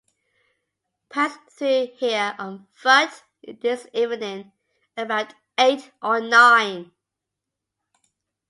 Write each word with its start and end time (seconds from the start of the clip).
Passed 1.09 1.37
through 1.51 1.91
here 1.97 2.35
on 2.39 2.65
foot 2.71 3.21
this 3.61 3.85
evening 3.93 4.51
about 4.97 5.35
eight 5.59 5.91
or 6.01 6.19
nine. 6.19 6.91